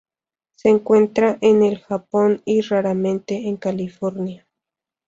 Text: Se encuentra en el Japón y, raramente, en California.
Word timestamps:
Se 0.55 0.67
encuentra 0.69 1.37
en 1.41 1.61
el 1.61 1.77
Japón 1.77 2.41
y, 2.43 2.61
raramente, 2.61 3.47
en 3.47 3.57
California. 3.57 4.47